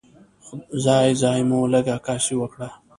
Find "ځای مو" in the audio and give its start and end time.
1.21-1.59